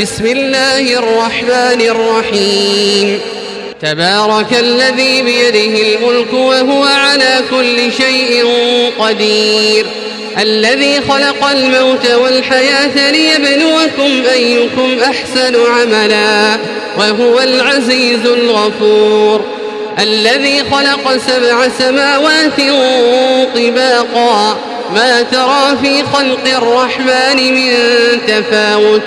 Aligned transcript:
بسم 0.00 0.26
الله 0.26 0.98
الرحمن 0.98 1.80
الرحيم 1.80 3.20
تبارك 3.82 4.46
الذي 4.60 5.22
بيده 5.22 5.94
الملك 5.94 6.32
وهو 6.32 6.84
على 6.84 7.40
كل 7.50 7.92
شيء 7.92 8.46
قدير 8.98 9.86
الذي 10.38 11.00
خلق 11.00 11.44
الموت 11.44 12.10
والحياة 12.10 13.10
ليبلوكم 13.10 14.28
أيكم 14.32 14.98
أحسن 15.02 15.56
عملا 15.70 16.56
وهو 16.98 17.40
العزيز 17.40 18.26
الغفور 18.26 19.44
الذي 19.98 20.64
خلق 20.72 21.16
سبع 21.26 21.68
سماوات 21.78 22.60
طباقا 23.54 24.58
ما 24.94 25.22
ترى 25.22 25.78
في 25.82 26.02
خلق 26.02 26.56
الرحمن 26.56 27.54
من 27.54 27.72
تفاوت 28.26 29.02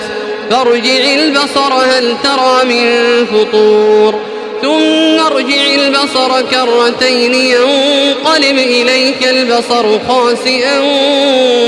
فارجع 0.50 1.14
البصر 1.14 1.72
هل 1.72 2.14
ترى 2.24 2.64
من 2.64 3.26
فطور. 3.26 4.20
ثم 4.62 5.26
ارجع 5.26 5.74
البصر 5.74 6.40
كرتين 6.40 7.34
ينقلب 7.34 8.58
إليك 8.58 9.28
البصر 9.30 9.98
خاسئا 10.08 10.78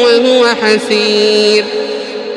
وهو 0.02 0.46
حسير. 0.62 1.64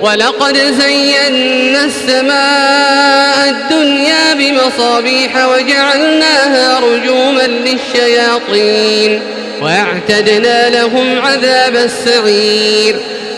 ولقد 0.01 0.57
زينا 0.57 1.85
السماء 1.85 3.49
الدنيا 3.49 4.33
بمصابيح 4.33 5.47
وجعلناها 5.47 6.79
رجوما 6.79 7.47
للشياطين. 7.47 9.21
وأعتدنا 9.61 10.69
لهم 10.69 11.21
عذاب 11.21 11.75
السعير. 11.75 12.95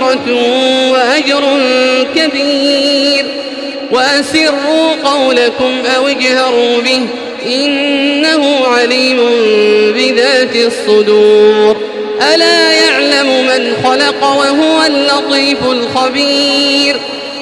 مغفرة 0.00 0.32
وأجر 0.90 1.60
كبير. 2.16 3.24
وأسروا 3.90 4.92
قولكم 5.04 5.82
أو 5.96 6.08
اجهروا 6.08 6.80
به 6.80 7.00
إنه 7.46 8.66
عليم 8.66 9.18
بذات 9.94 10.56
الصدور. 10.56 11.76
ألا 12.34 12.72
يعلم 12.72 13.46
من 13.46 13.76
خلق 13.84 14.24
وهو 14.24 14.82
اللطيف 14.86 15.58
الخبير. 15.64 16.96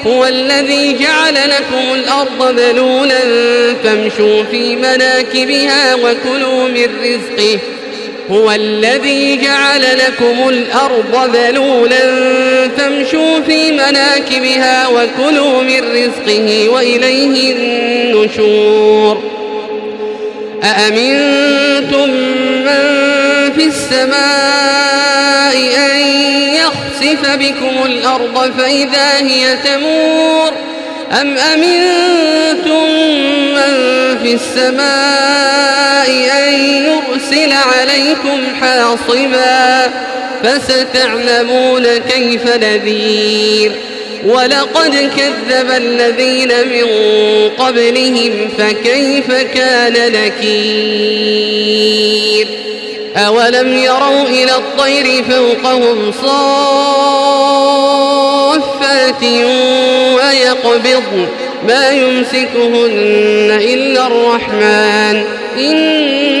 هو 0.07 0.25
الذي 0.25 0.93
جعل 0.93 1.33
لكم 1.33 1.93
الأرض 1.93 2.59
ذلولا 2.59 3.19
فامشوا 3.83 4.43
في 4.51 4.75
مناكبها 4.75 5.95
وكلوا 5.95 6.67
من 6.67 6.87
رزقه. 7.03 7.59
هو 8.31 8.51
الذي 8.51 9.37
جعل 9.37 9.81
لكم 9.97 10.49
الأرض 10.49 11.35
ذلولا 11.35 11.99
فامشوا 12.77 13.39
في 13.39 13.71
مناكبها 13.71 14.87
وكلوا 14.87 15.63
من 15.63 15.79
رزقه 15.79 16.69
وإليه 16.69 17.55
النشور. 17.55 19.21
أأمنتم 20.63 22.09
من 22.65 23.11
في 23.55 23.65
السماء 23.67 25.55
أن 25.77 25.97
يخسف 26.55 27.35
بكم 27.35 27.85
الأرض 27.85 28.51
فإذا 28.57 29.17
هي 29.17 29.57
تمور؟ 29.65 30.53
أم 31.21 31.37
أمنتم 31.37 32.89
من 33.53 34.17
في 34.23 34.33
السماء 34.33 36.09
أن 36.47 36.80
يرسل 37.31 37.51
عليكم 37.51 38.39
حاصبا 38.61 39.91
فستعلمون 40.43 41.87
كيف 41.97 42.55
نذير. 42.55 43.71
ولقد 44.25 45.09
كذب 45.17 45.71
الذين 45.71 46.49
من 46.67 46.85
قبلهم 47.59 48.49
فكيف 48.57 49.31
كان 49.31 49.93
نكير. 50.11 50.67
أولم 53.15 53.77
يروا 53.77 54.23
إلى 54.23 54.55
الطير 54.55 55.23
فوقهم 55.23 56.11
صافات 56.11 56.33
ويقبضن 60.15 61.27
ما 61.67 61.89
يمسكهن 61.89 63.59
إلا 63.61 64.07
الرحمن. 64.07 65.23
إنه 65.57 66.40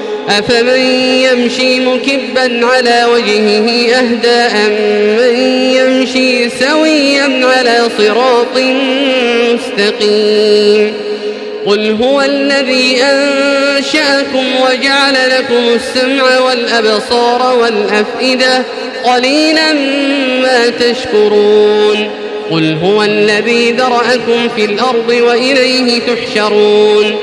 أفمن 0.29 0.79
يمشي 1.25 1.79
مكبا 1.79 2.65
على 2.65 3.05
وجهه 3.13 3.95
أهدى 3.95 4.41
أمن 4.67 5.35
يمشي 5.75 6.49
سويا 6.49 7.45
على 7.45 7.89
صراط 7.97 8.57
مستقيم 9.53 10.93
قل 11.65 11.97
هو 12.01 12.21
الذي 12.21 13.03
أنشأكم 13.03 14.45
وجعل 14.61 15.13
لكم 15.29 15.75
السمع 15.75 16.39
والأبصار 16.39 17.57
والأفئدة 17.57 18.63
قليلا 19.03 19.73
ما 20.41 20.69
تشكرون 20.69 22.09
قل 22.51 22.77
هو 22.83 23.03
الذي 23.03 23.71
ذرأكم 23.71 24.49
في 24.55 24.65
الأرض 24.65 25.09
وإليه 25.09 25.99
تحشرون 25.99 27.15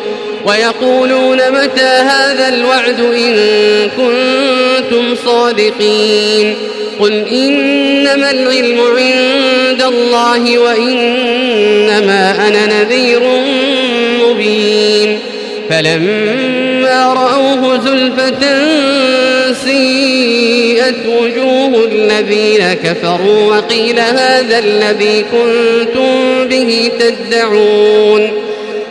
ويقولون 0.45 1.37
متى 1.37 1.81
هذا 1.83 2.49
الوعد 2.49 3.01
إن 3.01 3.35
كنتم 3.97 5.15
صادقين 5.25 6.55
قل 7.01 7.13
إنما 7.13 8.31
العلم 8.31 8.81
عند 8.81 9.83
الله 9.83 10.59
وإنما 10.59 12.49
أنا 12.49 12.67
نذير 12.67 13.21
مبين 14.23 15.19
فلما 15.71 17.13
رأوه 17.13 17.81
زلفة 17.85 18.43
سيئت 19.53 21.07
وجوه 21.07 21.85
الذين 21.93 22.73
كفروا 22.73 23.57
وقيل 23.57 24.01
هذا 24.01 24.59
الذي 24.59 25.25
كنتم 25.33 26.45
به 26.49 26.91
تدعون 26.99 28.31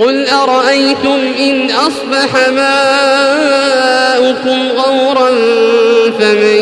قل 0.00 0.28
أرأيتم 0.28 1.20
إن 1.38 1.70
أصبح 1.70 2.48
ماؤكم 2.48 3.88
غورا 4.68 5.30
فمن 6.18 6.60